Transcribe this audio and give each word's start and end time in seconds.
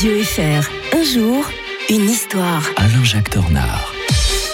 Radio 0.00 0.24
FR. 0.24 0.96
Un 0.96 1.02
jour, 1.02 1.50
une 1.90 2.08
histoire. 2.08 2.62
Alain-Jacques 2.76 3.28
Tornard. 3.28 3.92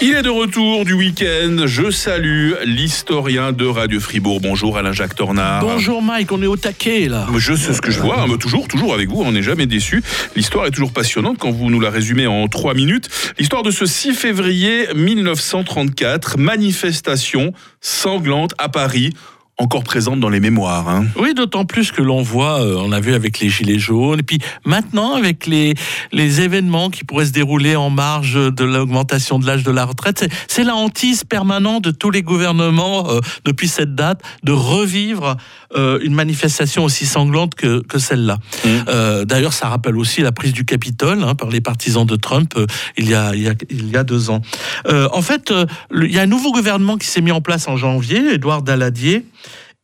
Il 0.01 0.13
est 0.13 0.21
de 0.21 0.29
retour 0.29 0.83
du 0.83 0.91
week-end. 0.91 1.65
Je 1.65 1.89
salue 1.89 2.51
l'historien 2.65 3.53
de 3.53 3.65
Radio 3.65 4.01
Fribourg. 4.01 4.41
Bonjour 4.41 4.77
Alain-Jacques 4.77 5.15
Tornard. 5.15 5.61
Bonjour 5.61 6.01
Mike, 6.01 6.33
on 6.33 6.41
est 6.41 6.47
au 6.47 6.57
taquet 6.57 7.07
là. 7.07 7.27
Je 7.37 7.53
sais 7.53 7.73
ce 7.73 7.79
que 7.79 7.91
je 7.91 8.01
vois, 8.01 8.19
hein, 8.19 8.25
mais 8.27 8.37
toujours, 8.37 8.67
toujours 8.67 8.93
avec 8.93 9.07
vous, 9.07 9.21
on 9.21 9.31
n'est 9.31 9.41
jamais 9.41 9.67
déçu. 9.67 10.03
L'histoire 10.35 10.65
est 10.65 10.71
toujours 10.71 10.91
passionnante 10.91 11.37
quand 11.37 11.51
vous 11.51 11.69
nous 11.69 11.79
la 11.79 11.91
résumez 11.91 12.27
en 12.27 12.49
trois 12.49 12.73
minutes. 12.73 13.07
L'histoire 13.39 13.63
de 13.63 13.71
ce 13.71 13.85
6 13.85 14.15
février 14.15 14.89
1934, 14.93 16.37
manifestation 16.37 17.53
sanglante 17.79 18.53
à 18.57 18.67
Paris 18.67 19.13
encore 19.59 19.83
présente 19.83 20.19
dans 20.19 20.29
les 20.29 20.39
mémoires. 20.39 20.87
Hein. 20.87 21.07
Oui, 21.15 21.33
d'autant 21.33 21.65
plus 21.65 21.91
que 21.91 22.01
l'on 22.01 22.21
voit, 22.21 22.61
euh, 22.61 22.75
on 22.77 22.91
a 22.91 22.99
vu 22.99 23.15
avec 23.15 23.39
les 23.39 23.49
Gilets 23.49 23.79
jaunes, 23.79 24.19
et 24.19 24.23
puis 24.23 24.37
maintenant 24.65 25.15
avec 25.15 25.47
les, 25.47 25.73
les 26.11 26.41
événements 26.41 26.91
qui 26.91 27.03
pourraient 27.03 27.25
se 27.25 27.31
dérouler 27.31 27.75
en 27.75 27.89
marge 27.89 28.35
de 28.35 28.63
l'augmentation 28.63 29.39
de 29.39 29.47
l'âge 29.47 29.63
de 29.63 29.71
la 29.71 29.85
retraite, 29.85 30.29
c'est 30.47 30.63
la 30.63 30.75
hantise 30.75 31.23
permanente 31.23 31.83
de 31.85 31.91
tous 31.91 32.11
les 32.11 32.21
gouvernements 32.21 33.09
euh, 33.09 33.19
depuis 33.45 33.67
cette 33.67 33.95
date 33.95 34.21
de 34.43 34.51
revivre 34.51 35.37
euh, 35.75 35.99
une 36.03 36.13
manifestation 36.13 36.83
aussi 36.83 37.07
sanglante 37.07 37.55
que, 37.55 37.81
que 37.81 37.97
celle-là. 37.97 38.37
Mmh. 38.63 39.25
D'ailleurs, 39.25 39.53
ça 39.53 39.69
rappelle 39.69 39.97
aussi 39.97 40.21
la 40.21 40.31
prise 40.31 40.53
du 40.53 40.65
Capitole 40.65 41.23
hein, 41.23 41.33
par 41.33 41.49
les 41.49 41.61
partisans 41.61 42.05
de 42.05 42.15
Trump 42.15 42.53
il, 42.97 43.09
y 43.09 43.15
a, 43.15 43.33
il, 43.33 43.41
y 43.41 43.49
a, 43.49 43.53
il 43.69 43.89
y 43.89 43.97
a 43.97 44.03
deux 44.03 44.29
ans. 44.29 44.41
en 44.87 45.21
fait, 45.21 45.53
il 45.93 46.11
y 46.11 46.19
a 46.19 46.21
un 46.21 46.27
nouveau 46.27 46.51
gouvernement 46.51 46.97
qui 46.97 47.07
s'est 47.07 47.21
mis 47.21 47.31
en 47.31 47.41
place 47.41 47.67
en 47.67 47.77
janvier, 47.77 48.33
Édouard 48.33 48.61
Daladier, 48.61 49.25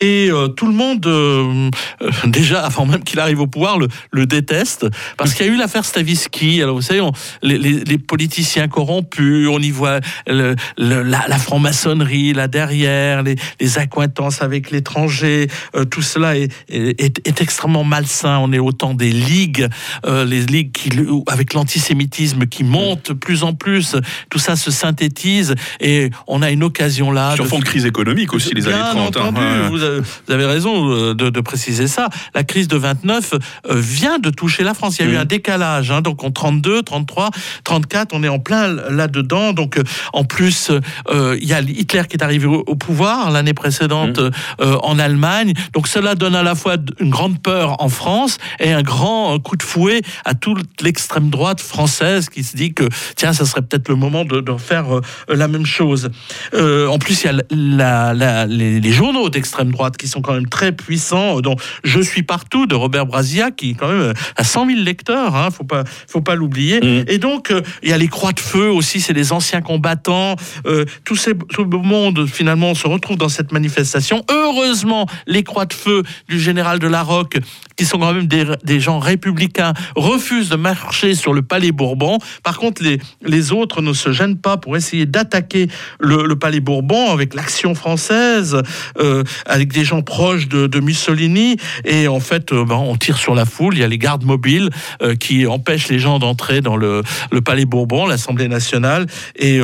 et 0.03 0.29
euh, 0.29 0.49
tout 0.49 0.67
le 0.67 0.73
monde, 0.73 1.05
euh, 1.07 1.69
euh, 2.01 2.09
déjà 2.25 2.65
avant 2.65 2.85
même 2.85 3.05
qu'il 3.05 3.21
arrive 3.21 3.39
au 3.39 3.47
pouvoir, 3.47 3.79
le, 3.79 3.87
le 4.11 4.25
déteste 4.25 4.85
parce 5.15 5.33
qu'il 5.33 5.45
y 5.45 5.49
a 5.49 5.51
eu 5.53 5.57
l'affaire 5.57 5.85
Stavisky. 5.85 6.61
Alors 6.61 6.75
vous 6.75 6.81
savez, 6.81 6.99
on, 6.99 7.13
les, 7.41 7.57
les, 7.57 7.85
les, 7.85 7.97
politiciens 7.97 8.67
corrompus, 8.67 9.47
on 9.47 9.59
y 9.59 9.71
voit 9.71 10.01
le, 10.27 10.55
la, 10.77 11.25
la 11.25 11.37
franc-maçonnerie 11.37 12.33
là 12.33 12.49
derrière, 12.49 13.23
les, 13.23 13.35
les 13.61 13.77
accointances 13.77 14.41
avec 14.41 14.71
l'étranger. 14.71 15.47
tout 15.89 16.01
cela 16.01 16.37
est, 16.37 16.51
est, 16.67 17.25
est, 17.25 17.41
extrêmement 17.41 17.85
malsain. 17.85 18.39
On 18.39 18.51
est 18.51 18.59
au 18.59 18.73
temps 18.73 18.93
des 18.93 19.11
ligues, 19.11 19.69
les 20.05 20.41
ligues 20.41 20.73
qui, 20.73 20.89
avec 21.27 21.53
l'antisémitisme 21.53 22.45
qui 22.45 22.65
monte 22.65 23.13
plus 23.13 23.43
en 23.43 23.53
plus. 23.53 23.95
Tout 24.29 24.39
ça 24.39 24.57
se 24.57 24.69
synthétise 24.69 25.55
et 25.79 26.09
on 26.27 26.41
a 26.41 26.51
une 26.51 26.63
occasion 26.63 27.11
là. 27.11 27.35
Sur 27.35 27.45
de... 27.45 27.49
fond 27.49 27.59
de 27.59 27.65
crise 27.65 27.85
économique 27.85 28.33
aussi, 28.33 28.53
les 28.53 28.67
années 28.67 28.77
30. 28.91 29.15
Entendu, 29.17 29.39
hein. 29.39 29.69
vous 29.69 29.92
vous 30.01 30.33
avez 30.33 30.45
raison 30.45 30.89
euh, 30.89 31.13
de, 31.13 31.29
de, 31.29 31.41
préciser 31.41 31.87
ça. 31.87 32.09
La 32.33 32.43
crise 32.43 32.67
de 32.67 32.77
29 32.77 33.33
euh, 33.33 33.75
vient 33.75 34.19
de 34.19 34.29
toucher 34.29 34.63
la 34.63 34.73
France. 34.73 34.97
Il 34.99 35.05
y 35.05 35.07
a 35.07 35.11
mmh. 35.11 35.13
eu 35.13 35.17
un 35.17 35.25
décalage. 35.25 35.91
Hein, 35.91 36.01
donc 36.01 36.23
en 36.23 36.31
32, 36.31 36.83
33, 36.83 37.31
34, 37.63 38.11
on 38.13 38.23
est 38.23 38.29
en 38.29 38.39
plein 38.39 38.67
là-dedans. 38.67 39.53
Donc 39.53 39.77
euh, 39.77 39.83
en 40.13 40.23
plus, 40.23 40.71
euh, 41.09 41.37
il 41.41 41.47
y 41.47 41.53
a 41.53 41.61
Hitler 41.61 42.03
qui 42.09 42.17
est 42.17 42.23
arrivé 42.23 42.45
au, 42.45 42.63
au 42.65 42.75
pouvoir 42.75 43.31
l'année 43.31 43.53
précédente 43.53 44.19
mmh. 44.19 44.31
euh, 44.61 44.77
en 44.83 44.99
Allemagne. 44.99 45.53
Donc 45.73 45.87
cela 45.87 46.15
donne 46.15 46.35
à 46.35 46.43
la 46.43 46.55
fois 46.55 46.75
une 46.99 47.09
grande 47.09 47.41
peur 47.41 47.81
en 47.81 47.89
France 47.89 48.37
et 48.59 48.71
un 48.71 48.81
grand 48.81 49.39
coup 49.39 49.55
de 49.55 49.63
fouet 49.63 50.01
à 50.25 50.33
toute 50.33 50.81
l'extrême 50.81 51.29
droite 51.29 51.61
française 51.61 52.29
qui 52.29 52.43
se 52.43 52.55
dit 52.55 52.73
que 52.73 52.87
tiens, 53.15 53.33
ça 53.33 53.45
serait 53.45 53.61
peut-être 53.61 53.89
le 53.89 53.95
moment 53.95 54.25
de, 54.25 54.39
de 54.39 54.57
faire 54.57 54.85
la 55.27 55.47
même 55.47 55.65
chose. 55.65 56.09
en 56.53 56.97
plus, 56.99 57.23
il 57.23 57.27
y 57.27 57.29
a 57.29 57.43
la, 57.49 58.13
la, 58.13 58.45
les, 58.45 58.79
les 58.79 58.91
journaux 58.91 59.29
d'extrême 59.29 59.71
droite 59.73 59.97
qui 59.97 60.07
sont 60.07 60.21
quand 60.21 60.33
même 60.33 60.47
très 60.47 60.71
puissants, 60.71 61.41
dont 61.41 61.55
Je 61.83 61.99
suis 61.99 62.23
partout 62.23 62.65
de 62.65 62.75
Robert 62.75 63.05
Brazia, 63.05 63.51
qui 63.51 63.75
quand 63.75 63.89
même 63.89 64.13
a 64.37 64.43
100 64.43 64.67
000 64.67 64.79
lecteurs, 64.79 65.35
hein, 65.35 65.49
faut 65.51 65.63
pas, 65.65 65.83
faut 66.07 66.21
pas 66.21 66.35
l'oublier. 66.35 66.79
Mmh. 66.79 67.05
Et 67.07 67.17
donc, 67.17 67.51
euh, 67.51 67.61
il 67.81 67.89
y 67.89 67.93
a 67.93 67.97
les 67.97 68.07
Croix 68.07 68.31
de 68.31 68.39
Feu 68.39 68.69
aussi, 68.69 69.01
c'est 69.01 69.13
les 69.13 69.31
anciens 69.31 69.61
combattants. 69.61 70.35
Euh, 70.65 70.85
tout, 71.03 71.15
ces, 71.15 71.33
tout 71.35 71.65
le 71.65 71.77
monde, 71.77 72.27
finalement, 72.27 72.75
se 72.75 72.87
retrouve 72.87 73.17
dans 73.17 73.29
cette 73.29 73.51
manifestation. 73.51 74.23
Heureusement, 74.31 75.07
les 75.27 75.43
Croix 75.43 75.65
de 75.65 75.73
Feu 75.73 76.03
du 76.29 76.39
général 76.39 76.79
de 76.79 76.87
la 76.87 77.03
Roque, 77.03 77.37
qui 77.75 77.85
sont 77.85 77.99
quand 77.99 78.13
même 78.13 78.27
des, 78.27 78.79
gens 78.79 78.99
républicains, 78.99 79.73
refusent 79.95 80.49
de 80.49 80.55
marcher 80.55 81.15
sur 81.15 81.33
le 81.33 81.41
palais 81.41 81.71
Bourbon. 81.71 82.19
Par 82.43 82.57
contre, 82.57 82.83
les, 82.83 82.99
les 83.23 83.51
autres 83.51 83.81
ne 83.81 83.93
se 83.93 84.11
gênent 84.11 84.37
pas 84.37 84.57
pour 84.57 84.77
essayer 84.77 85.05
d'attaquer 85.05 85.67
le, 85.99 86.33
palais 86.35 86.59
Bourbon 86.59 87.11
avec 87.11 87.33
l'action 87.33 87.75
française, 87.75 88.57
euh, 88.99 89.23
avec 89.45 89.71
des 89.71 89.85
gens 89.85 90.01
proches 90.01 90.47
de, 90.47 90.79
Mussolini. 90.83 91.55
Et 91.85 92.07
en 92.07 92.19
fait, 92.19 92.51
euh, 92.51 92.65
ben, 92.65 92.75
on 92.75 92.97
tire 92.97 93.17
sur 93.17 93.35
la 93.35 93.45
foule. 93.45 93.75
Il 93.75 93.79
y 93.79 93.83
a 93.83 93.87
les 93.87 93.97
gardes 93.97 94.25
mobiles 94.25 94.69
euh, 95.01 95.15
qui 95.15 95.47
empêchent 95.47 95.87
les 95.87 95.99
gens 95.99 96.19
d'entrer 96.19 96.59
dans 96.61 96.75
le, 96.75 97.03
le, 97.31 97.41
palais 97.41 97.65
Bourbon, 97.65 98.05
l'Assemblée 98.05 98.47
nationale. 98.47 99.05
Et, 99.37 99.61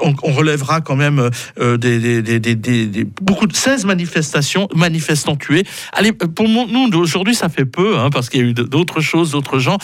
on, 0.00 0.32
relèvera 0.32 0.80
quand 0.80 0.96
même 0.96 1.30
des, 1.58 2.22
des, 2.22 2.38
des, 2.38 3.06
beaucoup 3.20 3.46
de 3.46 3.54
16 3.54 3.84
manifestations, 3.84 4.68
manifestants 4.74 5.36
tués. 5.36 5.64
Allez, 5.92 6.12
pour 6.34 6.48
nous, 6.48 6.90
aujourd'hui, 6.98 7.34
ça 7.34 7.48
fait 7.48 7.64
peu, 7.64 7.98
hein, 7.98 8.10
parce 8.10 8.28
qu'il 8.28 8.40
y 8.40 8.44
a 8.44 8.46
eu 8.46 8.54
d'autres 8.54 9.00
choses, 9.00 9.30
d'autres 9.30 9.58
gens. 9.58 9.78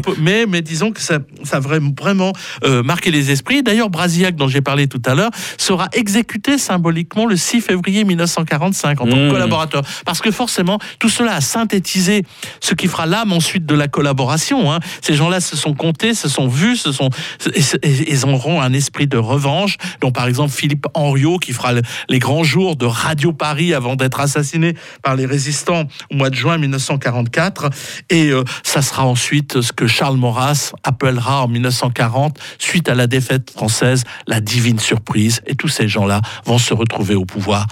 Peu, 0.00 0.14
mais, 0.20 0.46
mais 0.46 0.62
disons 0.62 0.92
que 0.92 1.00
ça, 1.00 1.18
ça 1.42 1.56
a 1.56 1.60
vraiment 1.60 2.32
euh, 2.64 2.82
marqué 2.82 3.10
les 3.10 3.30
esprits. 3.30 3.62
D'ailleurs, 3.62 3.90
Brasillac, 3.90 4.36
dont 4.36 4.48
j'ai 4.48 4.60
parlé 4.60 4.86
tout 4.86 5.02
à 5.06 5.14
l'heure, 5.14 5.30
sera 5.58 5.88
exécuté 5.92 6.58
symboliquement 6.58 7.26
le 7.26 7.36
6 7.36 7.60
février 7.60 8.04
1945 8.04 9.00
en 9.00 9.06
tant 9.06 9.16
que 9.16 9.22
Mmh. 9.22 9.30
collaborateur. 9.30 9.82
Parce 10.04 10.20
que 10.20 10.30
forcément, 10.30 10.78
tout 10.98 11.08
cela 11.08 11.34
a 11.34 11.40
synthétisé 11.40 12.24
ce 12.60 12.74
qui 12.74 12.88
fera 12.88 13.06
l'âme 13.06 13.32
ensuite 13.32 13.66
de 13.66 13.74
la 13.74 13.88
collaboration. 13.88 14.72
Hein. 14.72 14.80
Ces 15.00 15.14
gens-là 15.14 15.40
se 15.40 15.56
sont 15.56 15.74
comptés, 15.74 16.14
se 16.14 16.28
sont 16.28 16.48
vus, 16.48 16.76
se 16.76 16.92
sont, 16.92 17.10
ils 17.82 18.24
auront 18.26 18.60
un 18.60 18.72
esprit 18.72 19.06
de 19.06 19.16
revanche, 19.16 19.76
dont 20.00 20.12
par 20.12 20.26
exemple 20.26 20.52
Philippe 20.52 20.86
Henriot, 20.94 21.38
qui 21.38 21.52
fera 21.52 21.72
le, 21.72 21.82
les 22.08 22.18
grands 22.18 22.44
jours 22.44 22.76
de 22.76 22.86
Radio 22.86 23.32
Paris 23.32 23.74
avant 23.74 23.96
d'être 23.96 24.20
assassiné 24.20 24.74
par 25.02 25.16
les 25.16 25.26
résistants 25.26 25.71
au 25.80 26.14
mois 26.14 26.30
de 26.30 26.34
juin 26.34 26.58
1944. 26.58 27.70
Et 28.10 28.30
euh, 28.30 28.44
ça 28.62 28.82
sera 28.82 29.04
ensuite 29.04 29.60
ce 29.60 29.72
que 29.72 29.86
Charles 29.86 30.16
Maurras 30.16 30.72
appellera 30.84 31.42
en 31.42 31.48
1940, 31.48 32.38
suite 32.58 32.88
à 32.88 32.94
la 32.94 33.06
défaite 33.06 33.50
française, 33.50 34.04
la 34.26 34.40
divine 34.40 34.78
surprise. 34.78 35.40
Et 35.46 35.54
tous 35.54 35.68
ces 35.68 35.88
gens-là 35.88 36.20
vont 36.44 36.58
se 36.58 36.74
retrouver 36.74 37.14
au 37.14 37.24
pouvoir 37.24 37.66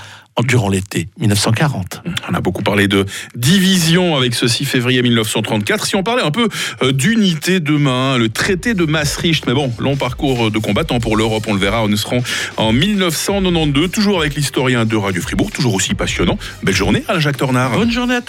durant 0.45 0.69
l'été 0.69 1.09
1940. 1.19 2.03
On 2.31 2.35
a 2.35 2.41
beaucoup 2.41 2.63
parlé 2.63 2.89
de 2.89 3.05
division 3.35 4.17
avec 4.17 4.35
ce 4.35 4.49
6 4.49 4.65
février 4.65 5.03
1934. 5.03 5.87
Si 5.87 5.97
on 5.97 6.03
parlait 6.03 6.23
un 6.23 6.31
peu 6.31 6.49
euh, 6.83 6.93
d'unité 6.93 7.61
demain, 7.61 8.17
le 8.17 8.29
traité 8.29 8.75
de 8.75 8.85
Maastricht, 8.85 9.47
mais 9.47 9.55
bon, 9.55 9.73
long 9.79 9.97
parcours 9.97 10.51
de 10.51 10.59
combattant 10.59 10.99
pour 10.99 11.17
l'Europe, 11.17 11.45
on 11.47 11.55
le 11.55 11.61
verra, 11.61 11.87
nous 11.87 11.97
serons 11.97 12.23
en 12.57 12.73
1992, 12.73 13.91
toujours 13.91 14.21
avec 14.21 14.35
l'historien 14.35 14.85
de 14.85 14.97
Radio 14.97 15.21
Fribourg, 15.21 15.51
toujours 15.51 15.75
aussi 15.75 15.95
passionnant. 15.95 16.39
Belle 16.63 16.75
journée 16.75 17.05
à 17.09 17.19
Jacques 17.19 17.37
Tornard. 17.37 17.73
Bonne 17.73 17.91
journée 17.91 18.15
à 18.15 18.19